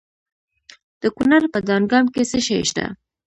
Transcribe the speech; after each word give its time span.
د 1.01 1.03
کونړ 1.15 1.41
په 1.53 1.59
دانګام 1.67 2.05
کې 2.13 2.23
څه 2.29 2.39
شی 2.45 2.59
شته؟ 2.69 2.85